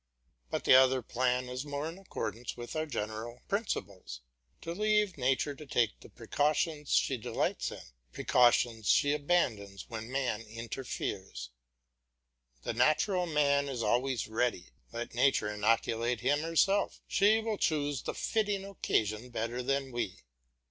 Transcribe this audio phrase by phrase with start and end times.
[0.49, 4.21] But the other plan is more in accordance with our general principles
[4.61, 10.41] to leave nature to take the precautions she delights in, precautions she abandons whenever man
[10.41, 11.51] interferes.
[12.63, 18.15] The natural man is always ready; let nature inoculate him herself, she will choose the
[18.15, 20.23] fitting occasion better than we.